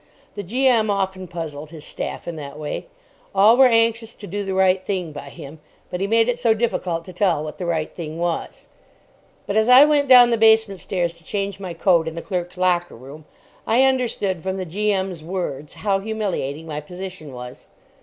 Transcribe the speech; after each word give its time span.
The 0.33 0.41
G.M. 0.41 0.89
often 0.89 1.27
puzzled 1.27 1.69
his 1.69 1.85
staff 1.85 2.27
in 2.27 2.35
that 2.37 2.57
way. 2.57 2.87
All 3.35 3.55
were 3.55 3.67
anxious 3.67 4.15
to 4.15 4.25
do 4.25 4.43
the 4.43 4.55
right 4.55 4.83
thing 4.83 5.11
by 5.11 5.29
him, 5.29 5.59
but 5.91 5.99
he 6.01 6.07
made 6.07 6.27
it 6.27 6.39
so 6.39 6.55
difficult 6.55 7.05
to 7.05 7.13
tell 7.13 7.43
what 7.43 7.59
the 7.59 7.67
right 7.67 7.93
thing 7.93 8.17
was. 8.17 8.65
But, 9.45 9.57
as 9.57 9.69
I 9.69 9.85
went 9.85 10.07
down 10.07 10.31
the 10.31 10.37
basement 10.39 10.79
stairs 10.79 11.13
to 11.19 11.23
change 11.23 11.59
my 11.59 11.75
coat 11.75 12.07
in 12.07 12.15
the 12.15 12.23
clerks' 12.23 12.57
locker 12.57 12.95
room, 12.95 13.25
I 13.67 13.83
understood 13.83 14.41
from 14.41 14.57
the 14.57 14.65
G.M.'s 14.65 15.23
words 15.23 15.75
how 15.75 15.99
humiliating 15.99 16.65
my 16.65 16.81
position 16.81 17.31
was. 17.31 17.67